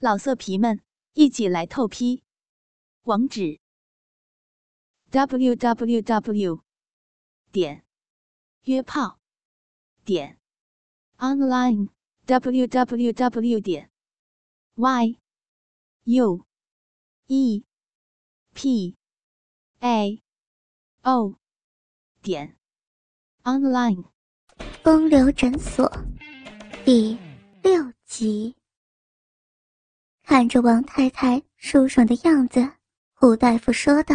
[0.00, 0.80] 老色皮们，
[1.14, 2.22] 一起来透批！
[3.02, 3.58] 网址
[5.10, 6.62] ：w w w
[7.50, 7.84] 点
[8.62, 9.18] 约炮
[10.04, 10.38] 点
[11.16, 11.88] online
[12.26, 13.90] w w w 点
[14.76, 15.18] y
[16.04, 16.46] u
[17.26, 17.64] e
[18.54, 18.96] p
[19.80, 20.22] a
[21.02, 21.34] o
[22.22, 22.56] 点
[23.42, 24.04] online。
[24.84, 25.90] 风流诊所
[26.84, 27.18] 第
[27.64, 28.57] 六集。
[30.28, 32.70] 看着王太太舒爽的样子，
[33.14, 34.14] 胡大夫说道：“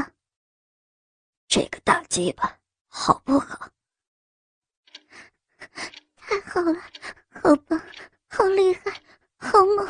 [1.50, 2.56] 这个大鸡巴
[2.88, 3.68] 好不好？
[6.16, 6.80] 太好了，
[7.32, 7.82] 好棒，
[8.30, 8.92] 好厉害，
[9.38, 9.88] 好猛，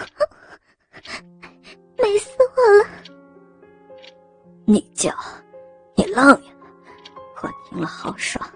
[1.97, 2.89] 美死我了！
[4.65, 5.13] 你叫，
[5.93, 6.53] 你浪呀，
[7.41, 8.49] 我听了好爽。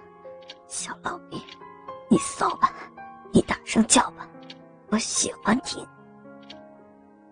[0.69, 1.43] 小老弟，
[2.09, 2.73] 你骚吧，
[3.33, 4.25] 你大声叫吧，
[4.87, 5.85] 我喜欢听。”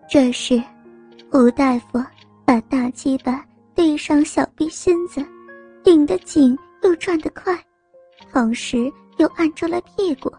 [0.08, 0.62] 这时，
[1.30, 2.00] 胡大夫
[2.44, 5.20] 把大鸡巴对上小臂心子，
[5.82, 7.58] 顶得紧又转得快，
[8.32, 10.32] 同时又按住了屁股，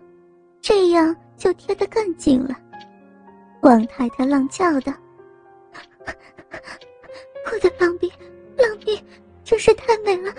[0.61, 2.55] 这样就贴得更紧了。
[3.61, 4.93] 王太太浪叫道
[7.45, 8.09] ：“我的浪逼，
[8.55, 9.03] 浪逼，
[9.43, 10.31] 真是太美了！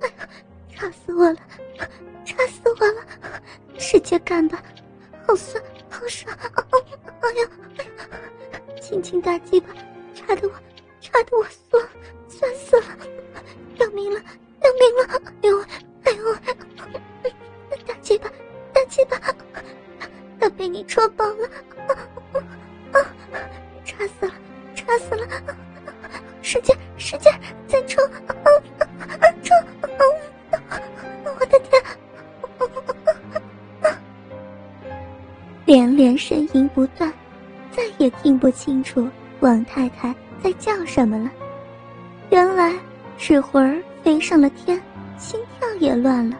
[0.00, 0.28] 哎呀，
[0.68, 1.38] 插死我了，
[2.24, 3.04] 插死我了！
[3.78, 4.60] 使劲干吧，
[5.24, 6.36] 好酸，好爽！”
[7.22, 9.68] 哎呀，哎呀，轻轻打击吧，
[10.14, 10.54] 差的我，
[11.00, 11.88] 差的我酸。
[35.64, 37.12] 连连呻吟不断。
[37.70, 39.08] 再也听不清楚
[39.40, 41.30] 王太太在叫什么了，
[42.28, 42.74] 原来
[43.16, 44.78] 是魂儿飞上了天，
[45.16, 46.36] 心跳也乱了。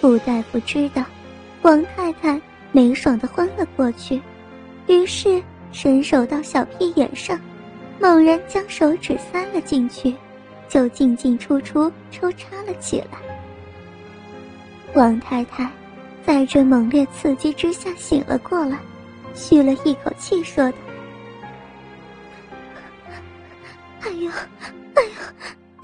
[0.00, 1.04] 傅大夫知道
[1.60, 2.40] 王太太
[2.72, 4.18] 没爽的昏了过去，
[4.86, 5.42] 于是
[5.72, 7.38] 伸手到小屁眼上，
[8.00, 10.14] 猛然将手指塞了进去，
[10.70, 13.18] 就进进出出抽插了起来。
[14.94, 15.70] 王太太
[16.24, 18.78] 在这猛烈刺激之下醒了过来。
[19.34, 20.78] 吁了一口气，说道
[24.02, 24.48] ：“哎呀，
[24.94, 25.34] 哎呀，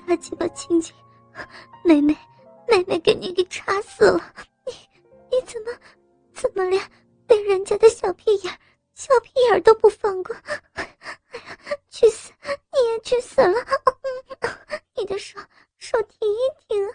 [0.06, 0.94] 大鸡巴亲亲，
[1.82, 2.14] 妹妹，
[2.68, 4.20] 妹妹给你给插死了！
[4.66, 4.72] 你
[5.30, 5.72] 你怎么
[6.34, 6.78] 怎么连
[7.26, 8.58] 被人家的小屁眼
[8.94, 10.36] 小屁眼都不放过？
[10.74, 11.40] 哎呀，
[11.88, 12.30] 去死！
[12.44, 13.54] 你也去死了！
[14.94, 15.40] 你的手
[15.78, 16.36] 手停一
[16.68, 16.92] 停啊！”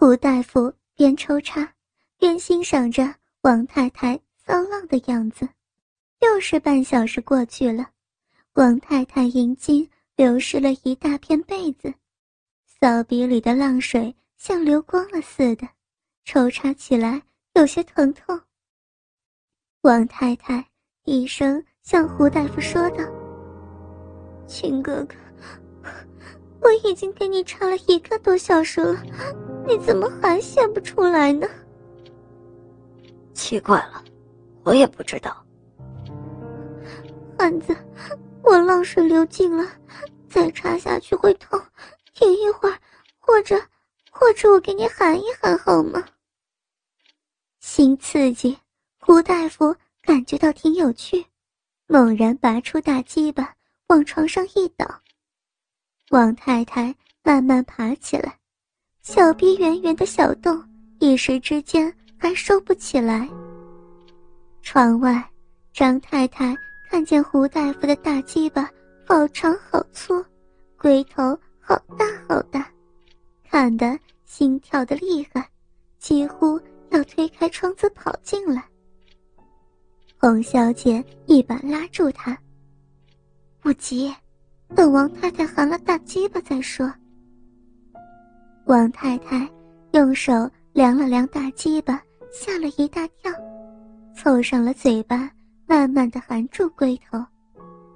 [0.00, 1.74] 胡大夫边抽插
[2.16, 3.14] 边欣赏着。
[3.42, 5.46] 王太太骚浪的样子，
[6.20, 7.86] 又是半小时过去了，
[8.54, 11.92] 王太太阴茎流失了一大片被子，
[12.64, 15.68] 骚鼻里的浪水像流光了似的，
[16.24, 17.20] 抽插起来
[17.52, 18.40] 有些疼痛。
[19.82, 20.66] 王太太
[21.04, 23.04] 低声向胡大夫说道
[24.48, 25.14] ：“秦哥哥，
[26.62, 29.02] 我已经给你插了一个多小时了，
[29.70, 31.46] 你怎么还泄不出来呢？”
[33.32, 34.02] 奇怪了，
[34.64, 35.46] 我也不知道。
[37.38, 37.76] 汉子，
[38.42, 39.64] 我浪水流尽了，
[40.28, 41.60] 再插下去会痛，
[42.12, 42.76] 停一会儿，
[43.20, 43.56] 或者，
[44.10, 46.04] 或者我给你喊一喊好吗？
[47.60, 48.58] 新刺激，
[48.98, 51.24] 胡大夫感觉到挺有趣，
[51.86, 53.54] 猛然拔出大鸡巴
[53.86, 55.00] 往床上一倒。
[56.10, 56.92] 王太太
[57.22, 58.39] 慢慢爬起来，
[59.02, 60.62] 小臂圆圆的小洞，
[60.98, 61.92] 一时之间。
[62.22, 63.26] 还收不起来。
[64.60, 65.26] 窗外，
[65.72, 66.54] 张太太
[66.90, 68.70] 看见胡大夫的大鸡巴
[69.06, 70.22] 好长好粗，
[70.76, 71.22] 龟头
[71.58, 72.70] 好大好大，
[73.48, 75.48] 看得心跳的厉害，
[75.98, 76.60] 几乎
[76.90, 78.62] 要推开窗子跑进来。
[80.18, 82.36] 洪小姐一把拉住他
[83.60, 84.14] ：“不急，
[84.76, 86.92] 等王太太含了大鸡巴再说。”
[88.66, 89.48] 王太太
[89.92, 92.00] 用手量了量大鸡巴。
[92.32, 93.32] 吓了一大跳，
[94.14, 95.28] 凑上了嘴巴，
[95.66, 97.18] 慢慢的含住龟头，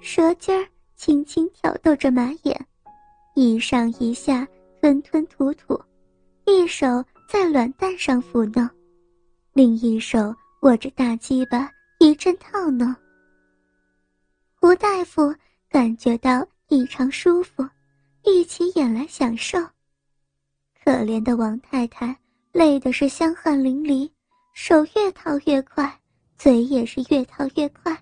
[0.00, 0.66] 舌尖儿
[0.96, 2.66] 轻轻挑逗着马眼，
[3.36, 4.44] 一上一下
[4.80, 5.80] 吞吞吐吐，
[6.46, 6.84] 一手
[7.28, 8.68] 在卵蛋上抚弄，
[9.52, 11.70] 另一手握着大鸡巴
[12.00, 12.92] 一阵套弄。
[14.60, 15.32] 胡大夫
[15.70, 17.64] 感觉到异常舒服，
[18.20, 19.60] 闭起眼来享受。
[20.84, 22.14] 可怜的王太太
[22.52, 24.10] 累的是香汗淋漓。
[24.52, 25.98] 手越掏越快，
[26.36, 27.98] 嘴也是越掏越快，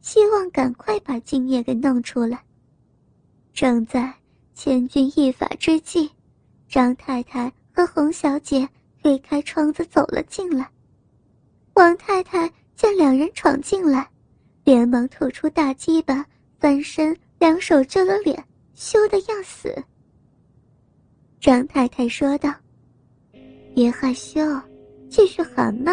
[0.00, 2.42] 希望赶快把精液给弄出来。
[3.52, 4.10] 正在
[4.54, 6.10] 千钧一发之际，
[6.66, 8.66] 张太太和洪小姐
[9.02, 10.66] 推开窗子走了进来。
[11.74, 14.08] 王太太见两人闯进来，
[14.64, 16.24] 连忙吐出大鸡巴，
[16.58, 18.42] 翻身，两手遮了脸，
[18.72, 19.84] 羞得要死。
[21.42, 22.54] 张太太说道
[23.74, 24.40] ：“别害羞。”
[25.10, 25.90] 继续喊嘛！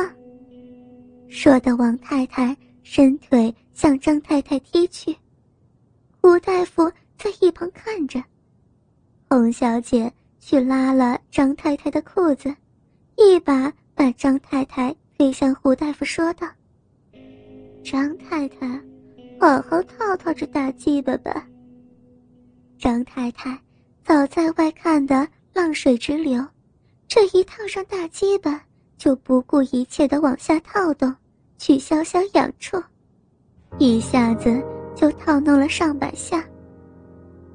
[1.27, 5.13] 说的王太太伸腿向张太太踢去，
[6.21, 6.87] 胡大夫
[7.17, 8.23] 在一旁看着。
[9.27, 12.55] 洪小姐去拉了张太太的裤子，
[13.17, 16.47] 一把把张太太推向胡大夫，说道
[17.83, 18.67] ：“张太太，
[19.39, 21.43] 好好套套这大鸡巴吧。”
[22.77, 23.59] 张太太
[24.05, 25.27] 早在外看的
[25.59, 26.41] 浪水直流，
[27.05, 28.63] 这一套上大鸡巴。
[28.97, 31.13] 就不顾一切的往下套动，
[31.57, 32.81] 去消消痒处，
[33.77, 34.61] 一下子
[34.95, 36.45] 就套弄了上百下。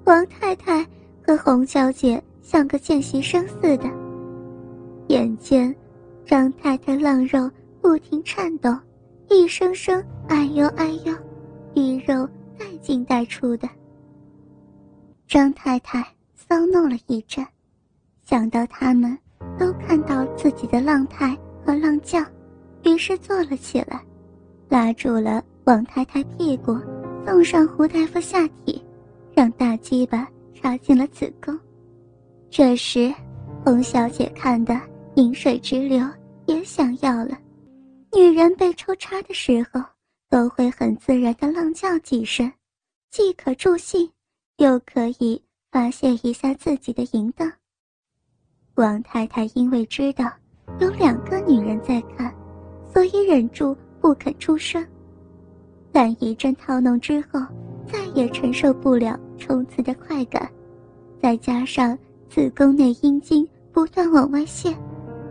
[0.04, 0.86] 王太太
[1.26, 3.90] 和洪小姐像个见习生似的。
[5.08, 5.74] 眼见
[6.26, 8.74] 张太太浪肉不停颤抖，
[9.30, 11.14] 一声声哎呦哎呦，
[11.74, 12.28] 逼肉
[12.58, 13.68] 带进带出的。
[15.26, 17.46] 张太太骚弄了一阵，
[18.24, 19.16] 想到他们。
[19.58, 22.18] 都看到自己的浪态和浪叫，
[22.82, 24.02] 于是坐了起来，
[24.68, 26.76] 拉住了王太太屁股，
[27.24, 28.82] 送上胡大夫下体，
[29.32, 31.56] 让大鸡巴插进了子宫。
[32.50, 33.14] 这时，
[33.64, 34.76] 洪小姐看得
[35.14, 36.04] 饮水直流，
[36.46, 37.38] 也想要了。
[38.12, 39.80] 女人被抽插的时候，
[40.28, 42.50] 都会很自然的浪叫几声，
[43.10, 44.10] 既可助兴，
[44.56, 47.50] 又可以发泄一下自己的淫荡。
[48.76, 50.28] 王太太因为知道
[50.80, 52.34] 有两个女人在看，
[52.92, 54.84] 所以忍住不肯出声。
[55.92, 57.40] 但一阵套弄之后，
[57.86, 60.50] 再也承受不了冲刺的快感，
[61.22, 61.96] 再加上
[62.28, 64.76] 子宫内阴茎不断往外泄，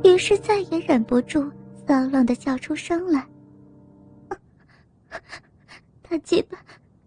[0.06, 1.52] 于是再也忍不住
[1.86, 3.28] 骚浪的叫出声来
[6.02, 6.58] ：“大鸡巴，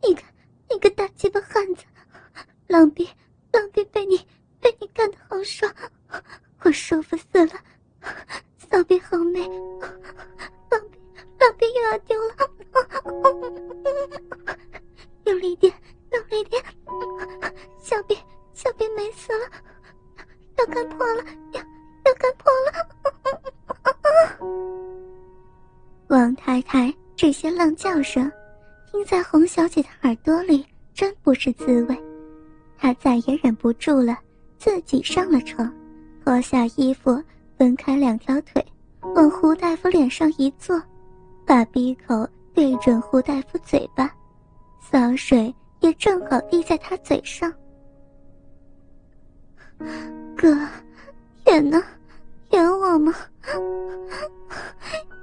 [0.06, 0.20] 你个
[0.70, 1.84] 你个大鸡巴汉子，
[2.66, 3.08] 浪逼
[3.52, 4.18] 浪逼被你
[4.60, 5.72] 被你干的好爽！”
[6.62, 7.52] 我舒服死了，
[8.58, 9.40] 骚逼好美，
[10.70, 10.98] 浪逼
[11.38, 12.34] 浪逼又要丢了，
[15.24, 15.72] 用力点，
[16.10, 16.62] 用力点，
[17.78, 18.16] 小逼
[18.52, 19.46] 小逼美死了，
[20.58, 22.72] 要干破了，要要干破了！
[26.08, 28.30] 王太太这些浪叫声，
[28.90, 31.96] 听在洪小姐的耳朵里，真不是滋味，
[32.78, 34.18] 她再也忍不住了，
[34.58, 35.72] 自己上了床。
[36.26, 37.22] 脱下衣服，
[37.56, 38.60] 分开两条腿，
[39.14, 40.82] 往胡大夫脸上一坐，
[41.46, 44.10] 把鼻口对准胡大夫嘴巴，
[44.80, 47.54] 骚水也正好滴在他嘴上。
[50.36, 50.58] 哥，
[51.44, 51.80] 舔呢，
[52.50, 53.14] 舔我吗？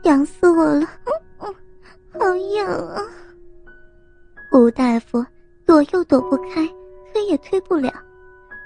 [0.03, 0.87] 痒死我了，
[1.37, 3.01] 好痒啊！
[4.49, 5.21] 胡大夫
[5.65, 6.65] 躲又躲不开，
[7.11, 7.91] 推也推不了，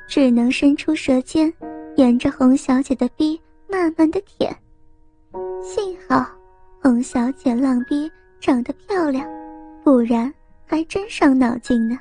[0.07, 1.51] 只能伸出舌尖。
[1.98, 4.56] 沿着洪小姐的逼慢慢的舔，
[5.64, 6.24] 幸好
[6.80, 8.10] 洪小姐浪逼
[8.40, 9.28] 长得漂亮，
[9.83, 10.31] 不然
[10.64, 11.98] 还真伤脑筋呢。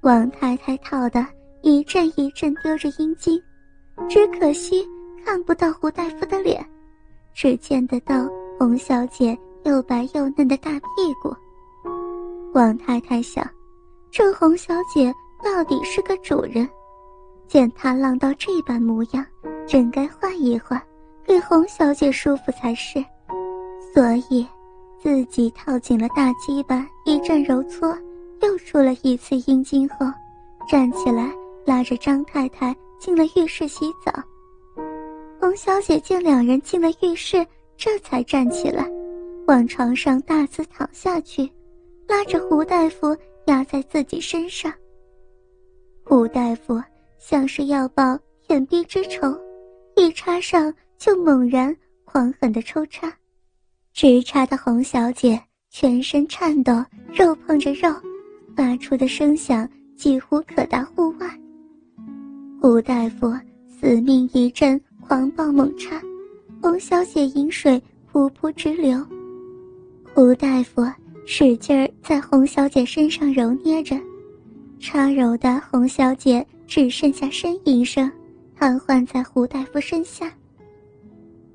[0.00, 1.26] 王太太套的
[1.60, 3.38] 一阵一阵丢着阴茎，
[4.08, 4.82] 只可惜
[5.26, 6.64] 看不到胡大夫的脸，
[7.34, 8.26] 只见得到
[8.58, 11.36] 洪小姐又白又嫩的大屁股。
[12.54, 13.46] 王太太想，
[14.10, 15.14] 这洪小姐
[15.44, 16.66] 到底是个主人。
[17.50, 19.26] 见他浪到这般模样，
[19.66, 20.80] 真该换一换，
[21.24, 23.04] 给洪小姐舒服才是。
[23.92, 24.46] 所以，
[25.02, 27.92] 自己套紧了大鸡巴，一阵揉搓，
[28.40, 30.06] 又出了一次阴茎后，
[30.68, 31.28] 站起来
[31.66, 34.12] 拉着张太太进了浴室洗澡。
[35.40, 37.44] 洪小姐见两人进了浴室，
[37.76, 38.88] 这才站起来，
[39.48, 41.50] 往床上大肆躺下去，
[42.06, 43.08] 拉着胡大夫
[43.46, 44.72] 压在自己身上。
[46.04, 46.80] 胡大夫。
[47.20, 49.38] 像是要报舔逼之仇，
[49.94, 51.74] 一插上就猛然
[52.04, 53.12] 狂狠的抽插，
[53.92, 56.72] 直插的洪小姐全身颤抖，
[57.12, 57.94] 肉碰着肉，
[58.56, 61.28] 发出的声响几乎可达户外。
[62.60, 63.30] 胡大夫
[63.68, 66.00] 死命一阵狂暴猛插，
[66.62, 69.06] 洪小姐饮水噗噗直流。
[70.14, 70.82] 胡大夫
[71.26, 73.94] 使劲儿在洪小姐身上揉捏着，
[74.80, 76.44] 插揉的洪小姐。
[76.70, 78.08] 只剩下呻吟声，
[78.54, 80.32] 瘫痪在胡大夫身下。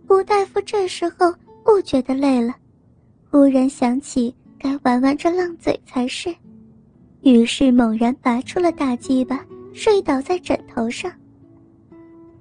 [0.06, 2.54] 胡大夫这时候不觉得累了，
[3.32, 6.36] 忽然想起该玩玩这浪嘴才是，
[7.22, 9.40] 于是猛然拔出了大鸡巴，
[9.74, 11.10] 睡倒在枕头上。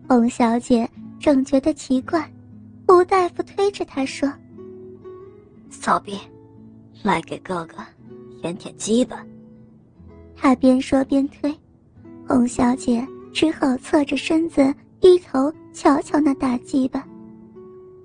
[0.08, 0.86] 洪小姐
[1.20, 2.28] 正觉得奇怪，
[2.88, 4.28] 胡大夫推着她说
[5.70, 6.18] ：“骚逼，
[7.04, 7.76] 来给哥哥
[8.42, 9.24] 舔舔鸡巴。”
[10.34, 11.56] 他边说边推，
[12.26, 17.06] 洪小姐只好侧着身子低头瞧瞧那大鸡巴。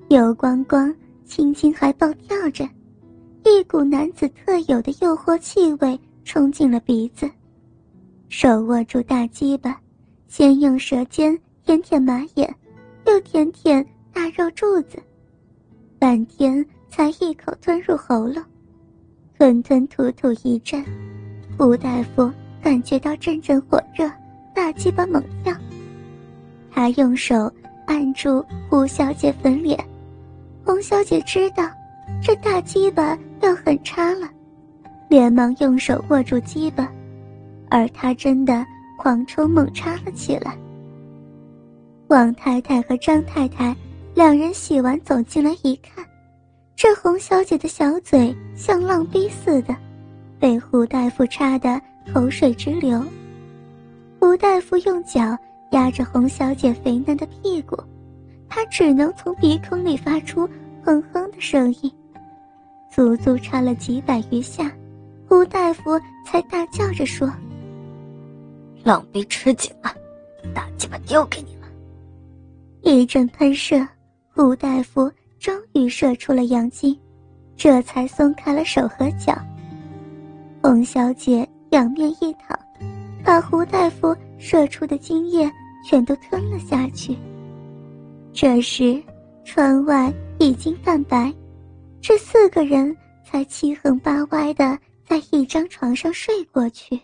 [0.09, 0.93] 油光光，
[1.25, 2.67] 轻轻还暴跳着，
[3.45, 7.29] 一股男子特有的诱惑气味冲进了鼻子。
[8.27, 9.79] 手握住大鸡巴，
[10.27, 12.53] 先用舌尖舔舔马眼，
[13.05, 14.97] 又舔舔大肉柱子，
[15.97, 18.43] 半天才一口吞入喉咙，
[19.37, 20.83] 吞吞吐吐一阵，
[21.57, 24.09] 胡大夫感觉到阵阵火热，
[24.53, 25.53] 大鸡巴猛跳。
[26.71, 27.51] 他用手
[27.85, 29.77] 按住胡小姐粉脸。
[30.63, 31.69] 洪小姐知道
[32.21, 34.29] 这大鸡巴要很插了，
[35.07, 36.91] 连忙用手握住鸡巴，
[37.69, 38.65] 而她真的
[38.97, 40.55] 狂抽猛插了起来。
[42.07, 43.75] 王太太和张太太
[44.13, 46.05] 两人洗完走进来一看，
[46.75, 49.75] 这洪小姐的小嘴像浪逼似的，
[50.39, 51.81] 被胡大夫插的
[52.13, 53.03] 口水直流。
[54.21, 55.37] 吴大夫用脚
[55.71, 57.77] 压着洪小姐肥嫩的屁股。
[58.47, 60.49] 她只能从鼻孔里发出
[60.83, 61.91] 哼哼的声音，
[62.91, 64.71] 足足插了几百余下，
[65.29, 67.31] 吴大夫才大叫着说
[68.83, 69.93] ：“浪逼吃紧了，
[70.53, 71.67] 大鸡巴丢给你了。”
[72.81, 73.87] 一阵喷射，
[74.35, 76.97] 吴大夫终于射出了阳精，
[77.55, 79.37] 这才松开了手和脚。
[80.63, 82.57] 洪小姐仰面一躺，
[83.23, 85.49] 把胡大夫射出的精液
[85.87, 87.17] 全都吞了下去。
[88.33, 89.03] 这时，
[89.43, 91.33] 窗外已经泛白，
[92.01, 92.95] 这四个人
[93.25, 97.01] 才七横八歪的在一张床上睡过去。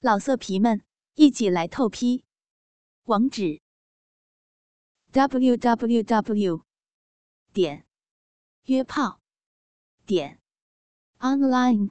[0.00, 0.82] 老色皮们，
[1.14, 2.24] 一起来透批！
[3.04, 3.60] 网址
[5.12, 6.60] ：w w w
[7.52, 7.86] 点
[8.64, 9.20] 约炮
[10.04, 10.38] 点
[11.20, 11.90] online